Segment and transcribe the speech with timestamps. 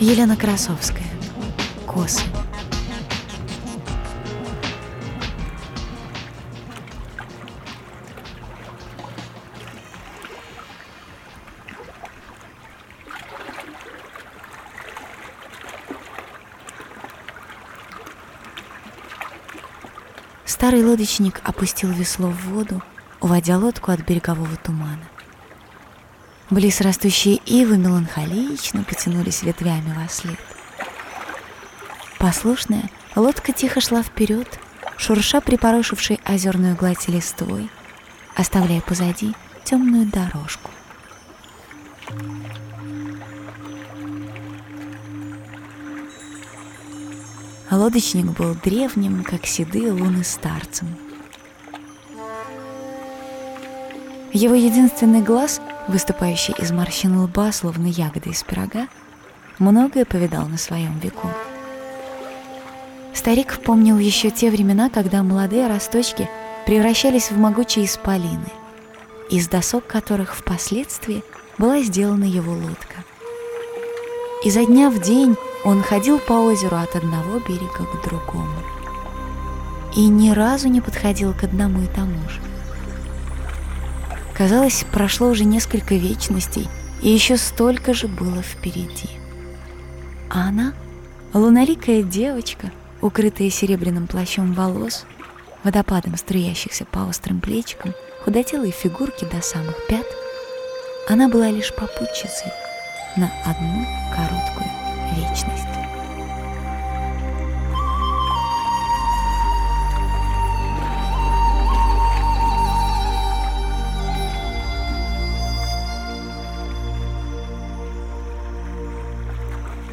[0.00, 1.04] Елена Красовская.
[1.86, 2.22] Косы.
[20.46, 22.82] Старый лодочник опустил весло в воду,
[23.20, 25.04] уводя лодку от берегового тумана.
[26.50, 30.38] Близ растущие ивы меланхолично потянулись ветвями во след.
[32.18, 34.58] Послушная, лодка тихо шла вперед,
[34.96, 37.70] шурша припорошившей озерную гладь листвой,
[38.34, 39.32] оставляя позади
[39.62, 40.70] темную дорожку.
[47.70, 50.96] Лодочник был древним, как седые луны старцем.
[54.32, 58.88] Его единственный глаз выступающий из морщин лба, словно ягода из пирога,
[59.58, 61.28] многое повидал на своем веку.
[63.14, 66.28] Старик помнил еще те времена, когда молодые росточки
[66.66, 68.50] превращались в могучие исполины,
[69.30, 71.22] из досок которых впоследствии
[71.58, 73.04] была сделана его лодка.
[74.44, 78.48] Изо дня в день он ходил по озеру от одного берега к другому
[79.94, 82.40] и ни разу не подходил к одному и тому же.
[84.40, 86.66] Казалось, прошло уже несколько вечностей,
[87.02, 89.10] и еще столько же было впереди.
[90.30, 90.72] А она,
[91.34, 92.70] луноликая девочка,
[93.02, 95.04] укрытая серебряным плащом волос,
[95.62, 97.92] водопадом струящихся по острым плечикам,
[98.24, 100.06] худотелой фигурки до самых пят,
[101.06, 102.50] она была лишь попутчицей
[103.18, 104.70] на одну короткую
[105.18, 105.89] вечность.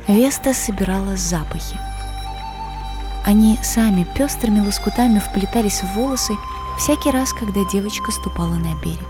[0.08, 1.78] Веста собирала запахи.
[3.26, 6.34] Они сами пестрыми лоскутами вплетались в волосы
[6.78, 9.06] всякий раз, когда девочка ступала на берег.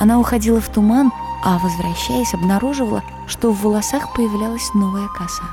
[0.00, 1.12] Она уходила в туман,
[1.44, 5.44] а, возвращаясь, обнаруживала, что в волосах появлялась новая коса.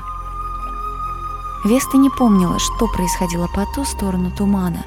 [1.66, 4.82] Веста не помнила, что происходило по ту сторону тумана,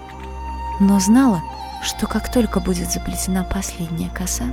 [0.79, 1.43] но знала,
[1.83, 4.45] что как только будет заплетена последняя коса,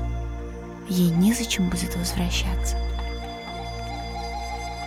[0.86, 2.76] ей незачем будет возвращаться.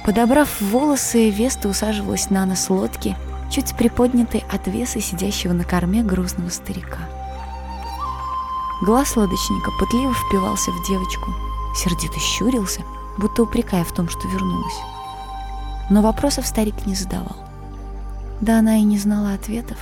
[0.06, 3.16] Подобрав волосы, Веста усаживалась на нос лодки,
[3.50, 7.10] чуть приподнятой от веса сидящего на корме грузного старика.
[8.82, 11.32] Глаз лодочника пытливо впивался в девочку,
[11.74, 12.82] сердито щурился,
[13.18, 14.78] будто упрекая в том, что вернулась.
[15.90, 17.38] Но вопросов старик не задавал.
[18.42, 19.78] Да она и не знала ответов.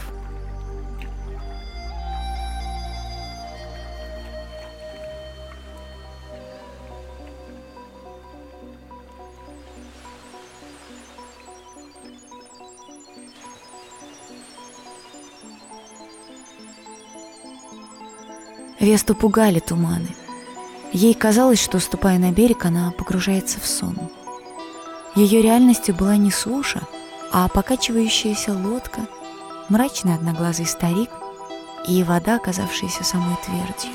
[18.82, 20.08] Весту пугали туманы.
[20.92, 23.96] Ей казалось, что, ступая на берег, она погружается в сон.
[25.14, 26.82] Ее реальностью была не суша,
[27.32, 29.02] а покачивающаяся лодка,
[29.70, 31.12] мрачный одноглазый старик
[31.88, 33.92] и вода, оказавшаяся самой твердью.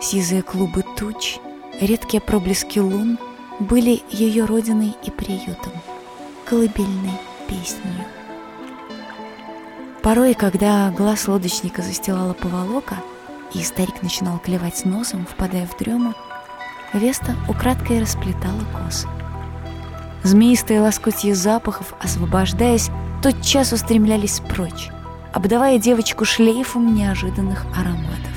[0.00, 1.38] Сизые клубы туч,
[1.80, 3.20] редкие проблески лун
[3.60, 5.72] были ее родиной и приютом,
[6.44, 8.04] колыбельной песнью.
[10.02, 12.96] Порой, когда глаз лодочника застилала поволока—
[13.54, 16.14] и старик начинал клевать носом, впадая в дрему,
[16.92, 19.08] Веста украдкой расплетала косы.
[20.22, 22.90] Змеистые лоскутья запахов, освобождаясь,
[23.22, 24.90] тотчас устремлялись прочь,
[25.32, 28.32] обдавая девочку шлейфом неожиданных ароматов.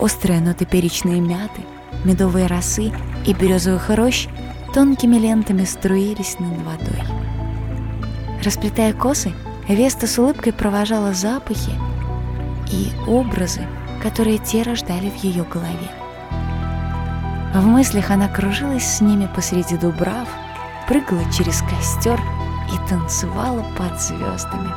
[0.00, 1.62] Острые ноты перечной мяты,
[2.04, 2.92] медовые росы
[3.26, 4.26] и березовых рощ
[4.74, 7.02] тонкими лентами струились над водой.
[8.44, 9.32] Расплетая косы,
[9.68, 11.72] Веста с улыбкой провожала запахи,
[12.74, 13.66] и образы,
[14.02, 15.90] которые те рождали в ее голове.
[17.54, 20.28] В мыслях она кружилась с ними посреди дубрав,
[20.88, 22.20] прыгала через костер
[22.72, 24.70] и танцевала под звездами.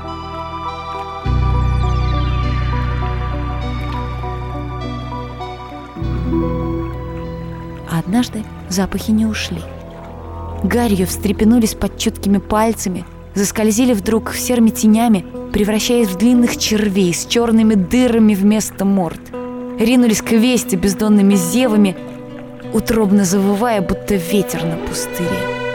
[7.91, 9.61] Однажды запахи не ушли.
[10.63, 17.73] Гарью встрепенулись под чуткими пальцами, заскользили вдруг серыми тенями превращаясь в длинных червей с черными
[17.73, 19.19] дырами вместо морд.
[19.79, 21.95] Ринулись к вести бездонными зевами,
[22.73, 25.67] утробно завывая, будто ветер на пустыре.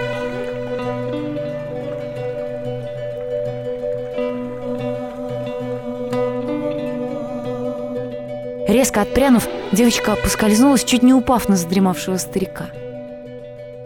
[8.68, 12.70] Резко отпрянув, девочка поскользнулась, чуть не упав на задремавшего старика.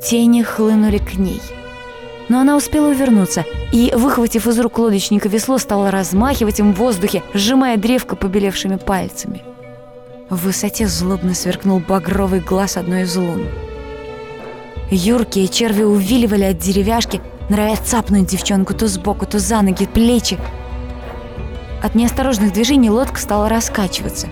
[0.02, 1.42] Тени хлынули к ней.
[2.28, 7.22] Но она успела увернуться и, выхватив из рук лодочника весло, стала размахивать им в воздухе,
[7.34, 9.42] сжимая древко побелевшими пальцами.
[10.28, 13.46] В высоте злобно сверкнул багровый глаз одной из лун.
[14.90, 20.38] Юркие черви увиливали от деревяшки, норовя цапнуть девчонку то сбоку, то за ноги, плечи.
[21.82, 24.26] От неосторожных движений лодка стала раскачиваться,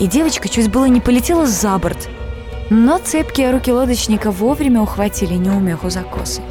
[0.00, 2.08] и девочка чуть было не полетела за борт.
[2.70, 6.42] Но цепкие руки лодочника вовремя ухватили неумеху за косы.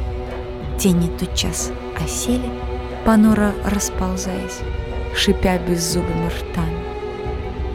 [0.78, 1.72] Тени тотчас
[2.04, 2.50] осели,
[3.04, 4.58] понуро расползаясь,
[5.14, 6.86] шипя беззубыми ртами.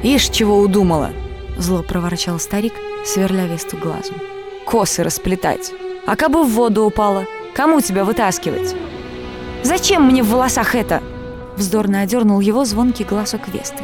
[0.03, 1.09] «Ишь, чего удумала!»—
[1.57, 2.73] зло проворчал старик,
[3.05, 4.15] сверля Весту глазом.
[4.65, 5.73] «Косы расплетать!
[6.05, 7.25] А кабы в воду упала,
[7.55, 8.75] кому тебя вытаскивать?»
[9.63, 11.01] «Зачем мне в волосах это?»—
[11.57, 13.83] вздорно одернул его звонкий голосок Весты.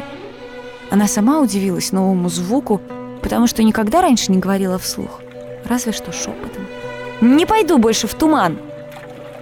[0.90, 2.80] Она сама удивилась новому звуку,
[3.22, 5.20] потому что никогда раньше не говорила вслух,
[5.64, 6.66] разве что шепотом.
[7.20, 8.58] «Не пойду больше в туман!»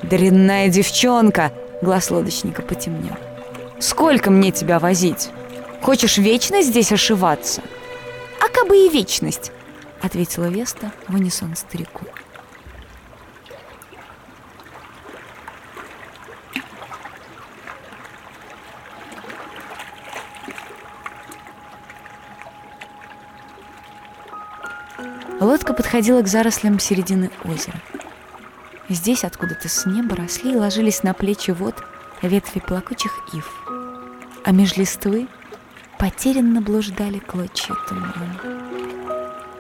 [0.09, 3.17] «Дрянная девчонка!»— глаз лодочника потемнел.
[3.81, 5.31] «Сколько мне тебя возить?
[5.83, 7.61] Хочешь вечно здесь ошиваться?»
[8.41, 9.51] «А кабы и вечность!»—
[10.01, 12.05] ответила Веста в унисон старику.
[25.41, 27.83] Лодка подходила к зарослям середины озера.
[28.89, 31.75] Здесь откуда-то с неба росли и ложились на плечи вод
[32.23, 33.51] ветви плакучих ив,
[34.45, 35.27] а меж листвы
[35.99, 38.41] потерянно блуждали клочья тумана.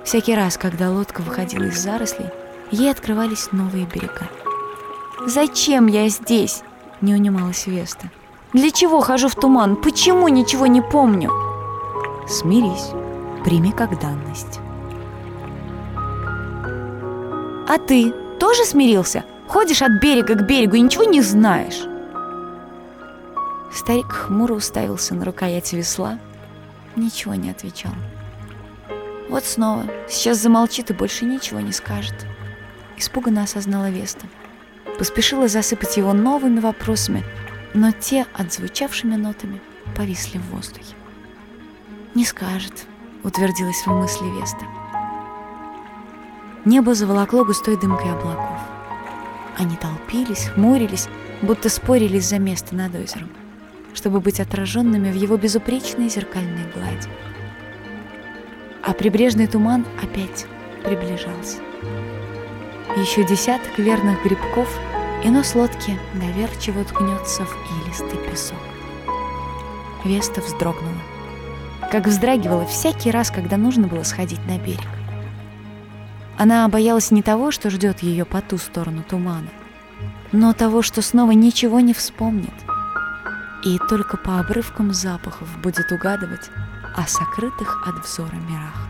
[0.05, 2.31] Всякий раз, когда лодка выходила из зарослей,
[2.71, 4.29] ей открывались новые берега.
[5.27, 6.63] «Зачем я здесь?»—
[7.01, 8.11] не унималась Веста.
[8.53, 9.75] «Для чего хожу в туман?
[9.75, 11.33] Почему ничего не помню?»
[12.29, 12.93] «Смирись,
[13.45, 14.61] прими как данность».
[17.69, 18.15] А ты
[18.47, 19.25] тоже смирился?
[19.49, 21.83] Ходишь от берега к берегу и ничего не знаешь?»
[23.73, 26.21] Старик хмуро уставился на рукоять весла,
[26.95, 27.91] ничего не отвечал.
[29.29, 32.15] Вот снова, сейчас замолчит и больше ничего не скажет.
[32.97, 34.29] Испуганно осознала Веста.
[34.97, 37.25] Поспешила засыпать его новыми вопросами,
[37.75, 39.61] но те, отзвучавшими нотами,
[39.97, 40.95] повисли в воздухе.
[42.15, 42.87] «Не скажет»,—
[43.25, 44.86] утвердилась в мысли Веста.
[46.67, 48.59] Небо заволокло густой дымкой облаков.
[49.57, 51.07] Они толпились, хмурились,
[51.41, 53.29] будто спорились за место над озером,
[53.95, 57.09] чтобы быть отраженными в его безупречной зеркальной глади.
[58.83, 60.47] А прибрежный туман опять
[60.83, 61.59] приближался.
[62.97, 64.69] Еще десяток верных грибков,
[65.23, 68.59] и нос лодки доверчиво ткнется в илистый песок.
[70.05, 70.99] Веста вздрогнула,
[71.93, 74.96] как вздрагивала всякий раз, когда нужно было сходить на берег.
[76.39, 79.49] Она боялась не того, что ждет ее по ту сторону тумана,
[80.33, 82.53] но того, что снова ничего не вспомнит.
[83.65, 86.51] И только по обрывкам запахов будет угадывать
[86.95, 88.87] о сокрытых от взора мирах.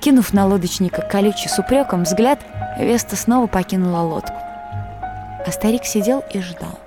[0.00, 2.44] Кинув на лодочника колючий с упреком взгляд,
[2.78, 4.34] Веста снова покинула лодку.
[4.34, 6.78] А старик сидел и ждал.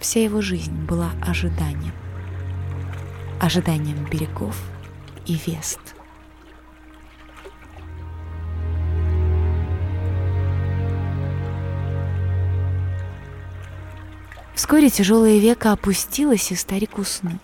[0.00, 1.94] Вся его жизнь была ожиданием.
[3.40, 4.60] Ожиданием берегов
[5.26, 5.93] и Вест.
[14.64, 17.34] Вскоре тяжелое веко опустилось, и старик уснул.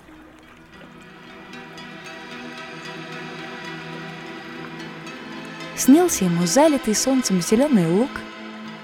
[5.76, 8.08] Снился ему залитый солнцем зеленый луг,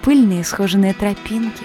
[0.03, 1.65] пыльные схоженные тропинки,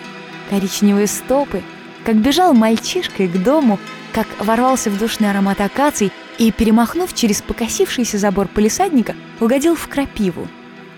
[0.49, 1.61] коричневые стопы,
[2.05, 3.77] как бежал мальчишкой к дому,
[4.13, 10.47] как ворвался в душный аромат акаций и, перемахнув через покосившийся забор полисадника, угодил в крапиву.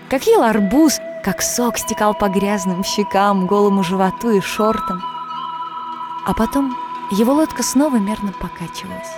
[0.08, 5.02] Как ел арбуз, как сок стекал по грязным щекам, голому животу и шортам—
[6.26, 6.76] а потом
[7.10, 9.14] его лодка снова мерно покачивалась.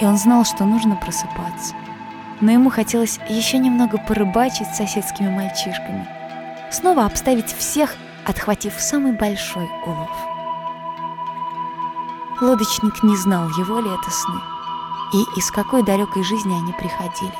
[0.00, 1.74] И он знал, что нужно просыпаться.
[2.40, 6.08] Но ему хотелось еще немного порыбачить с соседскими мальчишками.
[6.70, 7.94] Снова обставить всех,
[8.26, 10.10] отхватив самый большой улов.
[12.40, 14.40] Лодочник не знал, его ли это сны,
[15.12, 17.34] и из какой далекой жизни они приходили.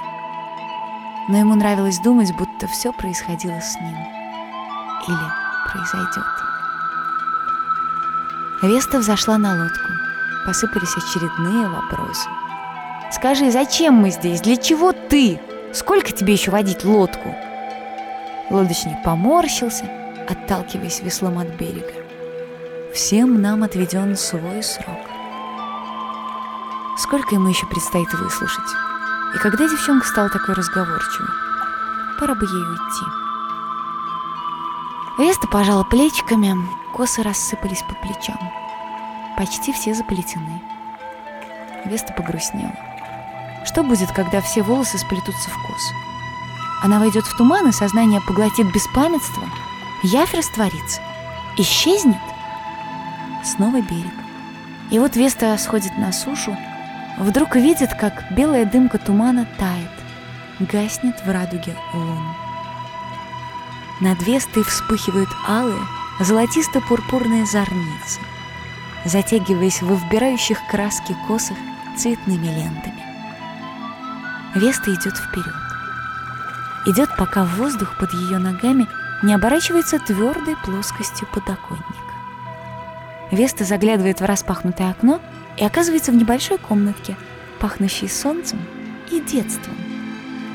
[1.28, 3.96] Но ему нравилось думать, будто все происходило с ним.
[5.08, 6.39] Или произойдет.
[8.62, 9.88] Веста взошла на лодку.
[10.46, 12.28] Посыпались очередные вопросы.
[13.12, 14.40] «Скажи, зачем мы здесь?
[14.40, 15.40] Для чего ты?
[15.72, 17.34] Сколько тебе еще водить лодку?»
[18.50, 19.84] Лодочник поморщился,
[20.28, 21.92] отталкиваясь веслом от берега.
[22.94, 24.98] «Всем нам отведен свой срок.
[26.98, 28.70] Сколько ему еще предстоит выслушать?
[29.34, 31.28] И когда девчонка стала такой разговорчивой?
[32.20, 33.06] пора бы ей уйти.
[35.18, 36.54] Веста пожала плечиками,
[37.00, 38.38] косы рассыпались по плечам.
[39.34, 40.60] Почти все заплетены.
[41.86, 42.76] Веста погрустнела.
[43.64, 45.92] Что будет, когда все волосы сплетутся в кос?
[46.82, 49.42] Она войдет в туман, и сознание поглотит беспамятство.
[50.02, 51.00] Явь растворится.
[51.56, 52.20] Исчезнет.
[53.44, 54.12] Снова берег.
[54.90, 56.54] И вот Веста сходит на сушу,
[57.16, 62.34] вдруг видит, как белая дымка тумана тает, гаснет в радуге лун.
[64.00, 65.80] Над Вестой вспыхивают алые,
[66.20, 68.20] золотисто-пурпурные зорницы,
[69.04, 71.56] затягиваясь в вбирающих краски косах
[71.96, 73.02] цветными лентами.
[74.54, 75.54] Веста идет вперед.
[76.86, 78.86] Идет, пока воздух под ее ногами
[79.22, 81.84] не оборачивается твердой плоскостью подоконника.
[83.30, 85.20] Веста заглядывает в распахнутое окно
[85.56, 87.16] и оказывается в небольшой комнатке,
[87.60, 88.58] пахнущей солнцем
[89.10, 89.76] и детством.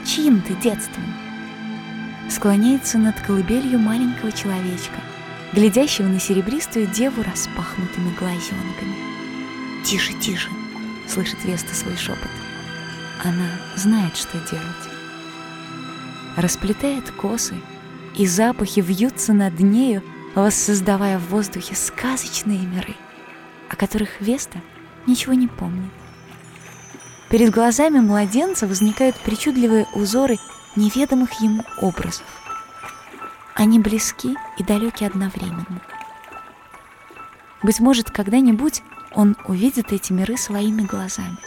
[0.05, 1.05] Чьим-то детством.
[2.29, 4.99] Склоняется над колыбелью маленького человечка,
[5.55, 8.95] глядящего на серебристую деву распахнутыми глазенками.
[9.85, 10.49] «Тише, тише!»—
[11.07, 12.29] слышит Веста свой шепот.
[13.23, 14.65] Она знает, что делать.
[16.35, 17.55] Расплетает косы,
[18.15, 20.03] и запахи вьются над нею,
[20.35, 22.95] воссоздавая в воздухе сказочные миры,
[23.69, 24.59] о которых Веста
[25.07, 25.91] ничего не помнит.
[27.29, 30.37] Перед глазами младенца возникают причудливые узоры
[30.75, 32.44] неведомых ему образов.
[33.55, 35.81] Они близки и далеки одновременно.
[37.63, 38.83] Быть может, когда-нибудь
[39.13, 41.37] он увидит эти миры своими глазами.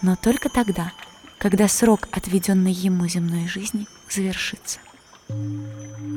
[0.00, 0.92] Но только тогда,
[1.38, 4.78] когда срок, отведенный ему земной жизни, завершится.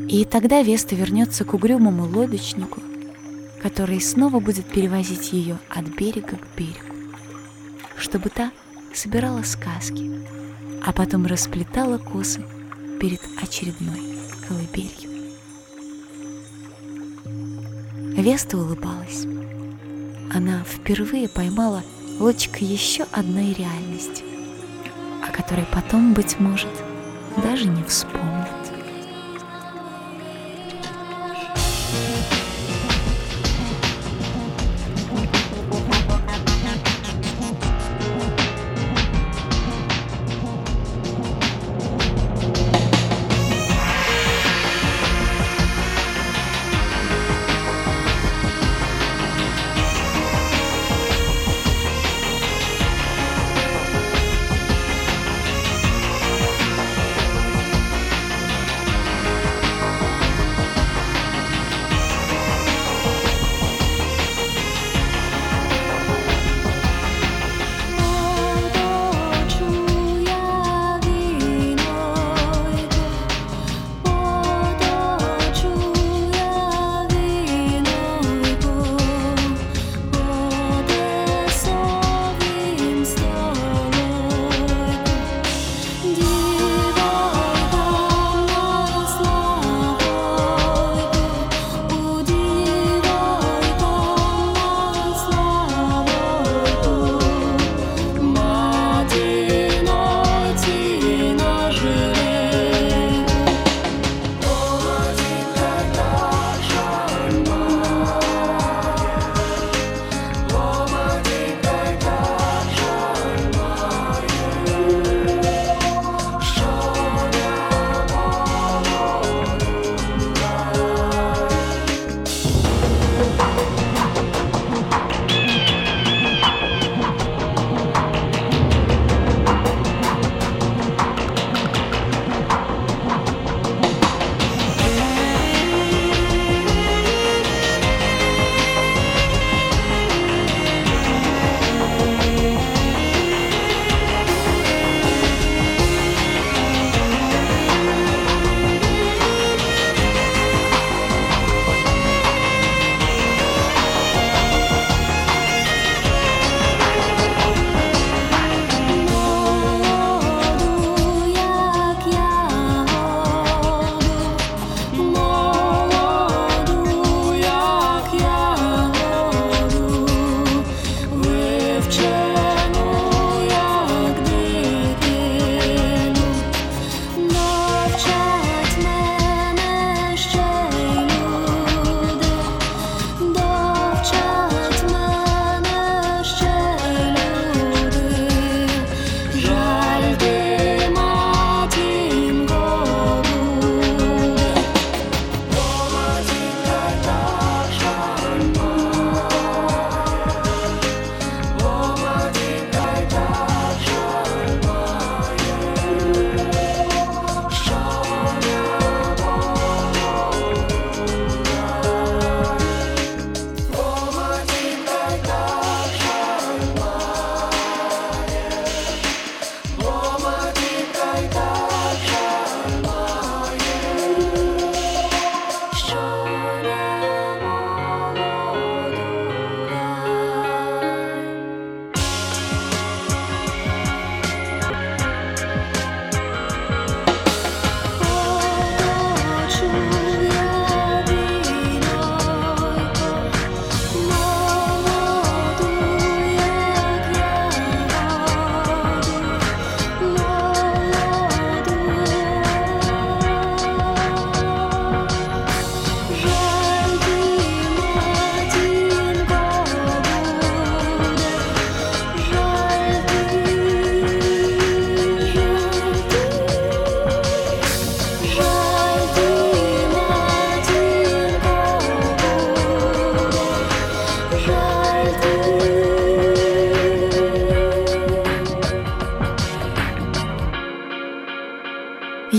[0.07, 2.79] И тогда Веста вернется к угрюмому лодочнику,
[3.63, 6.93] который снова будет перевозить ее от берега к берегу,
[7.97, 8.51] чтобы та
[8.93, 10.11] собирала сказки,
[10.85, 12.45] а потом расплетала косы
[12.99, 14.14] перед очередной
[14.47, 15.15] колыбелью.
[18.15, 19.25] Веста улыбалась.
[20.33, 21.83] Она впервые поймала
[22.19, 24.23] лучик еще одной реальности,
[25.27, 26.71] о которой потом, быть может,
[27.43, 28.34] даже не вспомнит.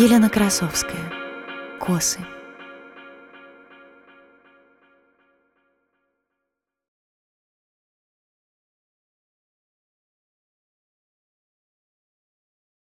[0.06, 1.12] Елена Красовская.
[1.80, 2.20] Косы.